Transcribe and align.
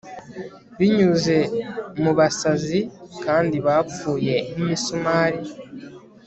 binyuze 0.77 1.37
mu 2.01 2.11
basazi 2.17 2.79
kandi 3.23 3.55
bapfuye 3.65 4.35
nk'imisumari 4.51 5.41